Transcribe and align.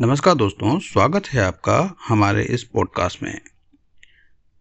नमस्कार 0.00 0.34
दोस्तों, 0.34 0.78
स्वागत 0.78 1.26
है 1.26 1.40
आपका 1.40 1.96
हमारे 2.08 2.44
इस 2.44 2.64
पॉडकास्ट 2.64 3.22
में। 3.22 3.40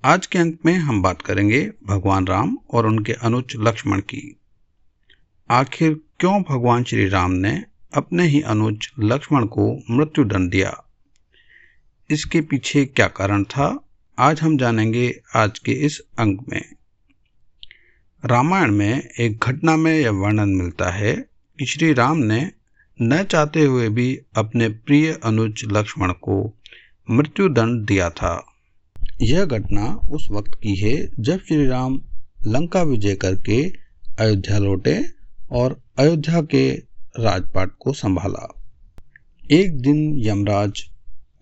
आज 0.05 0.27
के 0.27 0.39
अंक 0.39 0.59
में 0.65 0.73
हम 0.73 1.01
बात 1.01 1.21
करेंगे 1.21 1.71
भगवान 1.87 2.27
राम 2.27 2.57
और 2.71 2.85
उनके 2.85 3.13
अनुज 3.13 3.53
लक्ष्मण 3.55 3.99
की। 3.99 4.39
आखिर 5.51 5.99
क्यों 6.19 6.41
भगवान 6.41 6.83
श्री 6.83 7.09
राम 7.09 7.31
ने 7.31 7.63
अपने 7.93 8.23
ही 8.23 8.41
अनुज 8.41 8.91
लक्ष्मण 8.99 9.45
को 9.45 9.83
मृत्युदंड 9.91 10.51
दिया? 10.51 10.83
इसके 12.09 12.41
पीछे 12.41 12.85
क्या 12.85 13.07
कारण 13.07 13.43
था, 13.43 13.89
आज 14.19 14.41
हम 14.41 14.57
जानेंगे 14.57 15.21
आज 15.35 15.59
के 15.59 15.71
इस 15.71 16.01
अंक 16.19 16.45
में। 16.49 16.75
रामायण 18.25 18.71
में 18.71 19.09
एक 19.19 19.39
घटना 19.39 19.77
में 19.77 19.99
यह 19.99 20.11
वर्णन 20.11 20.49
मिलता 20.49 20.89
है 20.89 21.15
कि 21.59 21.65
श्री 21.65 21.93
राम 21.93 22.17
ने 22.17 22.51
न 23.01 23.23
चाहते 23.23 23.61
हुए 23.61 23.89
भी 23.89 24.19
अपने 24.37 24.69
प्रिय 24.69 25.19
अनुज 25.23 25.61
लक्ष्मण 25.65 26.11
को 26.11 26.53
मृत्युदंड 27.11 27.85
दिया 27.85 28.09
था। 28.09 28.45
यह 29.21 29.45
घटना 29.45 29.85
उस 30.11 30.27
वक्त 30.31 30.51
की 30.63 30.75
है 30.75 30.95
जब 31.19 31.39
श्री 31.39 31.65
राम 31.67 31.99
लंका 32.47 32.81
विजय 32.83 33.15
करके 33.15 33.61
अयोध्या 34.19 34.57
लौटे 34.57 35.05
और 35.51 35.79
अयोध्या 35.99 36.41
के 36.41 36.69
राजपाट 37.19 37.71
को 37.79 37.93
संभाला। 37.93 38.47
एक 39.51 39.81
दिन 39.81 40.13
यमराज 40.17 40.83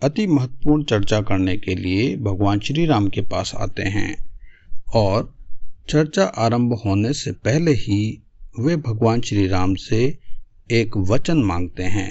अति 0.02 0.26
महत्वपूर्ण 0.26 0.84
चर्चा 0.84 1.20
करने 1.20 1.56
के 1.56 1.74
लिए 1.74 2.16
भगवान 2.16 2.60
श्री 2.60 2.86
राम 2.86 3.08
के 3.08 3.20
पास 3.20 3.52
आते 3.56 3.82
हैं 3.82 4.16
और 4.94 5.34
चर्चा 5.88 6.24
आरंभ 6.24 6.72
होने 6.86 7.12
से 7.12 7.32
पहले 7.32 7.70
ही 7.70 8.22
वे 8.60 8.76
भगवान 8.76 9.20
श्री 9.20 9.46
राम 9.46 9.74
से 9.74 10.23
एक 10.70 10.96
वचन 11.08 11.42
मांगते 11.42 11.82
हैं 11.82 12.10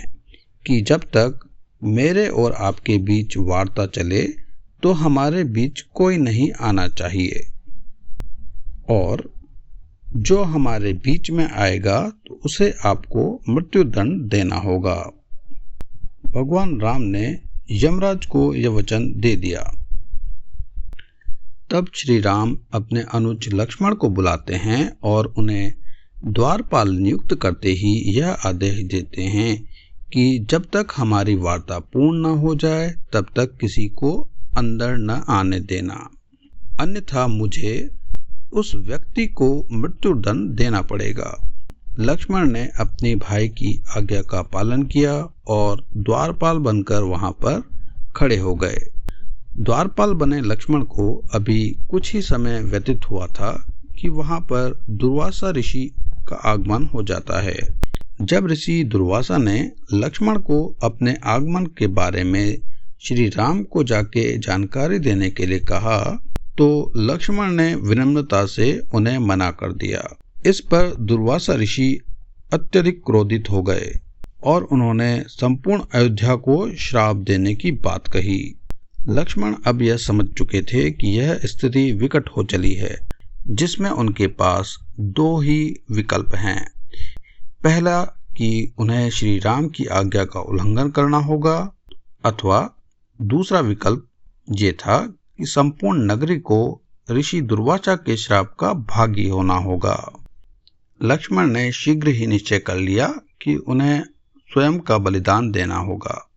कि 0.65 0.81
जब 0.81 1.01
तक 1.15 1.39
मेरे 1.83 2.27
और 2.27 2.53
आपके 2.53 2.97
बीच 2.97 3.37
वार्ता 3.37 3.85
चले 3.85 4.21
तो 4.83 4.91
हमारे 4.91 5.43
बीच 5.43 5.81
कोई 5.93 6.17
नहीं 6.17 6.51
आना 6.61 6.87
चाहिए। 6.87 7.43
और 8.89 9.23
जो 10.15 10.41
हमारे 10.43 10.93
बीच 10.93 11.29
में 11.31 11.45
आएगा 11.49 11.99
तो 12.27 12.39
उसे 12.45 12.73
आपको 12.85 13.41
मृत्युदंड 13.49 14.29
देना 14.29 14.55
होगा। 14.55 14.95
भगवान 16.27 16.79
राम 16.81 17.01
ने 17.01 17.39
यमराज 17.71 18.25
को 18.25 18.53
यह 18.55 18.69
वचन 18.69 19.11
दे 19.15 19.35
दिया। 19.35 19.71
तब 21.71 21.87
श्री 21.95 22.19
राम 22.19 22.57
अपने 22.73 23.03
अनुज 23.13 23.49
लक्ष्मण 23.53 23.95
को 23.95 24.09
बुलाते 24.09 24.55
हैं 24.55 24.91
और 25.03 25.33
उन्हें 25.37 25.73
द्वारपाल 26.25 26.89
नियुक्त 26.89 27.35
करते 27.35 27.69
ही 27.69 28.17
यह 28.17 28.29
आदेश 28.29 28.83
देते 28.83 29.21
हैं 29.21 29.65
कि 30.13 30.47
जब 30.49 30.63
तक 30.63 30.87
हमारी 30.97 31.35
वार्ता 31.35 31.79
पूर्ण 31.79 32.21
न 32.21 32.25
हो 32.25 32.55
जाए, 32.55 32.95
तब 33.13 33.25
तक 33.35 33.57
किसी 33.57 33.87
को 33.87 34.29
अंदर 34.57 34.97
न 34.97 35.09
आने 35.09 35.59
देना। 35.59 36.09
अन्यथा 36.79 37.27
मुझे 37.27 37.89
उस 38.53 38.75
व्यक्ति 38.75 39.27
को 39.27 39.67
मृत्युदंड 39.71 40.49
देना 40.49 40.81
पड़ेगा। 40.81 41.49
लक्ष्मण 41.99 42.51
ने 42.51 42.69
अपने 42.79 43.15
भाई 43.15 43.47
की 43.47 43.83
आज्ञा 43.97 44.21
का 44.21 44.41
पालन 44.41 44.83
किया 44.83 45.27
और 45.47 45.85
द्वारपाल 45.97 46.57
बनकर 46.57 47.03
वहाँ 47.03 47.31
पर 47.31 47.63
खड़े 48.15 48.37
हो 48.37 48.55
गए। 48.55 48.79
द्वारपाल 49.57 50.13
बने 50.13 50.41
लक्ष्मण 50.41 50.83
को 50.83 51.29
अभी 51.33 51.77
कुछ 51.89 52.13
ही 52.13 52.21
समय 52.21 52.61
व्यतीत 52.61 53.01
हुआ 53.09 53.27
था 53.27 53.67
कि 53.99 54.09
वहाँ 54.09 54.39
पर 54.39 54.79
दुर्वासा 54.89 55.51
ऋषि 55.51 55.91
का 56.23 56.35
आगमन 56.45 56.83
हो 56.85 57.03
जाता 57.03 57.41
है। 57.41 57.57
जब 58.21 58.47
ऋषि 58.47 58.83
दुर्वासा 58.83 59.37
ने 59.37 59.71
लक्ष्मण 59.93 60.37
को 60.39 60.65
अपने 60.83 61.15
आगमन 61.25 61.65
के 61.77 61.87
बारे 61.93 62.23
में 62.23 62.57
श्री 63.01 63.27
राम 63.27 63.63
को 63.63 63.83
जाके 63.83 64.37
जानकारी 64.37 64.99
देने 64.99 65.29
के 65.29 65.45
लिए 65.45 65.59
कहा 65.59 65.99
तो 66.57 66.67
लक्ष्मण 66.97 67.51
ने 67.51 67.73
विनम्रता 67.75 68.45
से 68.45 68.67
उन्हें 68.93 69.17
मना 69.19 69.49
कर 69.51 69.71
दिया। 69.73 70.03
इस 70.45 70.59
पर 70.61 70.93
दुर्वासा 70.99 71.53
ऋषि 71.53 71.99
अत्यधिक 72.53 73.01
क्रोधित 73.05 73.49
हो 73.49 73.61
गए 73.61 73.91
और 74.43 74.63
उन्होंने 74.63 75.23
संपूर्ण 75.29 75.81
अयोध्या 75.93 76.35
को 76.35 76.75
श्राप 76.75 77.15
देने 77.15 77.55
की 77.55 77.71
बात 77.81 78.07
कही। 78.07 78.39
लक्ष्मण 79.09 79.55
अब 79.65 79.81
यह 79.81 79.97
समझ 79.97 80.25
चुके 80.27 80.61
थे 80.61 80.89
कि 80.91 81.07
यह 81.07 81.39
स्थिति 81.45 81.91
विकट 81.91 82.29
हो 82.37 82.43
चली 82.43 82.73
है। 82.73 82.95
जिसमें 83.47 83.89
उनके 83.89 84.27
पास 84.27 84.79
दो 84.99 85.39
ही 85.39 85.79
विकल्प 85.91 86.35
हैं। 86.35 86.71
पहला, 87.63 88.03
कि 88.37 88.73
उन्हें 88.77 89.09
श्री 89.09 89.39
राम 89.39 89.67
की 89.67 89.85
आज्ञा 89.85 90.25
का 90.25 90.39
उल्लंघन 90.39 90.89
करना 90.89 91.17
होगा, 91.17 91.73
अथवा 92.25 92.69
दूसरा 93.21 93.59
विकल्प 93.59 94.07
ये 94.51 94.71
था 94.71 95.07
कि 95.07 95.45
संपूर्ण 95.45 96.11
नगरी 96.11 96.39
को 96.39 96.81
ऋषि 97.11 97.41
दुर्वाचा 97.41 97.95
के 97.95 98.17
श्राप 98.17 98.57
का 98.59 98.73
भागी 98.73 99.29
होना 99.29 99.53
होगा। 99.53 100.13
लक्ष्मण 101.03 101.47
ने 101.47 101.71
शीघ्र 101.71 102.07
ही 102.07 102.27
निश्चय 102.27 102.59
कर 102.59 102.75
लिया 102.75 103.07
कि 103.41 103.55
उन्हें 103.55 104.03
स्वयं 104.53 104.79
का 104.79 104.97
बलिदान 104.97 105.51
देना 105.51 105.77
होगा, 105.77 106.29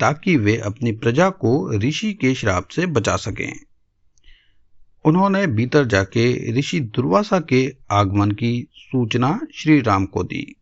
ताकि 0.00 0.36
वे 0.36 0.56
अपनी 0.56 0.92
प्रजा 0.92 1.30
को 1.30 1.78
ऋषि 1.78 2.12
के 2.12 2.34
श्राप 2.34 2.68
से 2.68 2.86
बचा 2.86 3.16
सकें। 3.16 3.60
उन्होंने 5.04 5.46
भीतर 5.46 5.84
जाके 5.84 6.52
ऋषि 6.58 6.80
दुर्वासा 6.80 7.40
के 7.40 7.72
आगमन 7.90 8.30
की 8.30 8.68
सूचना 8.72 9.40
श्री 9.54 9.80
राम 9.80 10.06
को 10.06 10.24
दी। 10.24 10.56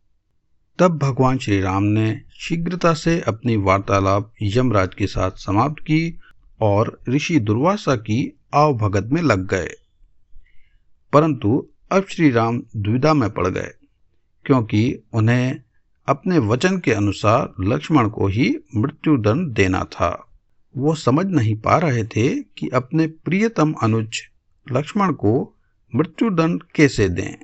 तब 0.79 0.99
भगवान 0.99 1.39
श्री 1.39 1.61
राम 1.61 1.83
ने 1.83 2.23
शीघ्रता 2.41 2.93
से 2.95 3.21
अपनी 3.21 3.57
वार्तालाप 3.57 4.33
यमराज 4.43 4.95
के 4.95 5.07
साथ 5.07 5.31
समाप्त 5.31 5.83
की 5.83 6.19
और 6.61 7.01
ऋषि 7.09 7.41
दुर्वासा 7.41 7.97
की 7.97 8.39
आवभगत 8.55 9.05
में 9.05 9.23
लग 9.23 9.47
गए। 9.47 9.69
परंतु 11.13 11.69
अब 11.93 12.07
श्री 12.09 12.31
राम 12.31 12.63
द्विधा 12.77 13.15
में 13.15 13.31
पड़ 13.31 13.47
गए, 13.47 13.71
क्योंकि 14.45 15.03
उन्हें 15.13 15.57
अपने 16.09 16.39
वचन 16.39 16.79
के 16.79 16.93
अनुसार 16.93 17.53
लक्ष्मण 17.61 18.09
को 18.09 18.27
ही 18.27 18.57
मृत्युदंड 18.77 19.53
देना 19.53 19.85
था। 19.85 20.25
वो 20.76 20.94
समझ 20.94 21.26
नहीं 21.26 21.56
पा 21.56 21.78
रहे 21.78 22.04
थे 22.04 22.42
कि 22.42 22.69
अपने 22.69 23.06
प्रियतम 23.06 23.72
अनुज 23.72 24.22
लक्ष्मण 24.72 25.12
को 25.12 25.54
मृत्युदंड 25.94 26.62
कैसे 26.75 27.09
दें। 27.09 27.34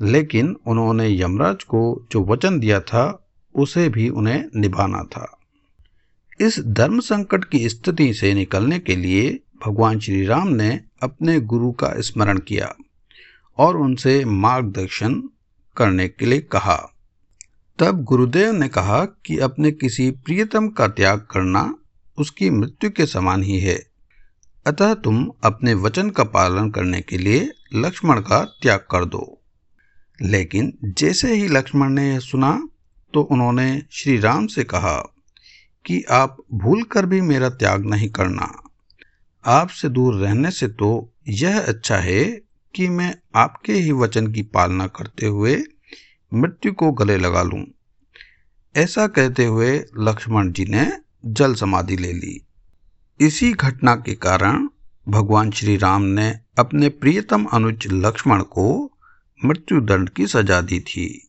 लेकिन 0.00 0.56
उन्होंने 0.66 1.20
यमराज 1.20 1.64
को 1.64 2.06
जो 2.12 2.24
वचन 2.24 2.58
दिया 2.58 2.80
था, 2.80 3.28
उसे 3.54 3.88
भी 3.88 4.08
उन्हें 4.08 4.44
निभाना 4.56 5.02
था। 5.02 5.38
इस 6.40 6.60
धर्म 6.60 7.00
संकट 7.00 7.44
की 7.44 7.68
स्थिति 7.68 8.14
से 8.14 8.34
निकलने 8.34 8.78
के 8.78 8.96
लिए 8.96 9.40
भगवान 9.66 9.98
श्री 9.98 10.26
राम 10.26 10.48
ने 10.48 10.80
अपने 11.02 11.40
गुरु 11.40 11.72
का 11.72 11.92
स्मरण 11.98 12.38
किया 12.38 12.76
और 13.58 13.76
उनसे 13.76 14.24
मार्गदर्शन 14.24 15.22
करने 15.76 16.08
के 16.08 16.26
लिए 16.26 16.40
कहा। 16.40 16.92
तब 17.78 18.04
गुरुदेव 18.04 18.52
ने 18.52 18.68
कहा 18.68 19.04
कि 19.04 19.38
अपने 19.38 19.70
किसी 19.70 20.10
प्रियतम 20.10 20.68
का 20.68 20.88
त्याग 20.88 21.18
करना 21.18 21.74
उसकी 22.18 22.50
मृत्यु 22.50 22.90
के 22.90 23.06
समान 23.06 23.42
ही 23.42 23.58
है। 23.58 23.78
अतः 24.66 24.94
तुम 24.94 25.30
अपने 25.44 25.74
वचन 25.74 26.10
का 26.10 26.24
पालन 26.24 26.70
करने 26.70 27.00
के 27.00 27.18
लिए 27.18 27.50
लक्ष्मण 27.74 28.20
का 28.20 28.44
त्याग 28.62 28.78
कर 28.90 29.04
दो। 29.04 29.42
लेकिन 30.22 30.72
जैसे 30.84 31.34
ही 31.34 31.48
लक्ष्मण 31.48 31.88
ने 31.88 32.08
यह 32.10 32.18
सुना 32.18 32.68
तो 33.14 33.22
उन्होंने 33.22 33.82
श्री 33.92 34.18
राम 34.18 34.46
से 34.46 34.64
कहा 34.64 34.96
कि 35.84 36.02
आप 36.10 36.36
भूल 36.52 36.82
कर 36.82 37.06
भी 37.06 37.20
मेरा 37.20 37.48
त्याग 37.48 37.84
नहीं 37.84 38.08
करना। 38.08 38.62
आपसे 39.44 39.88
दूर 39.88 40.14
रहने 40.14 40.50
से 40.50 40.68
तो 40.68 41.12
यह 41.28 41.60
अच्छा 41.60 41.96
है 41.96 42.24
कि 42.74 42.88
मैं 42.88 43.14
आपके 43.34 43.72
ही 43.72 43.92
वचन 43.92 44.32
की 44.32 44.42
पालना 44.42 44.86
करते 44.86 45.26
हुए 45.26 45.62
मृत्यु 46.34 46.72
को 46.72 46.92
गले 46.92 47.16
लगा 47.16 47.42
लूँ। 47.42 47.64
ऐसा 48.76 49.06
कहते 49.06 49.44
हुए 49.44 49.84
लक्ष्मण 49.98 50.52
जी 50.52 50.64
ने 50.64 50.92
जल 51.26 51.54
समाधि 51.54 51.96
ले 51.96 52.12
ली। 52.12 52.46
इसी 53.20 53.52
घटना 53.52 53.96
के 53.96 54.14
कारण 54.14 54.68
भगवान 55.08 55.50
श्री 55.50 55.76
राम 55.76 56.02
ने 56.02 56.40
अपने 56.58 56.88
प्रियतम 56.88 57.44
अनुज 57.44 57.86
लक्ष्मण 57.86 58.42
को 58.42 58.92
मृत्युदंड 59.44 60.08
की 60.08 60.26
सजा 60.26 60.60
दी 60.60 60.80
थी। 60.80 61.28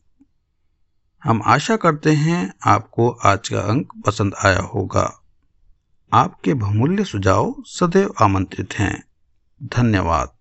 हम 1.24 1.42
आशा 1.44 1.76
करते 1.76 2.12
हैं 2.12 2.54
आपको 2.66 3.10
आज 3.10 3.48
का 3.48 3.60
अंक 3.60 3.92
पसंद 4.06 4.34
आया 4.44 4.60
होगा। 4.60 5.22
आपके 6.12 6.54
बहुमूल्य 6.54 7.04
सुझाव 7.04 7.54
सदैव 7.60 8.14
आमंत्रित 8.20 8.74
हैं। 8.74 9.04
धन्यवाद। 9.62 10.33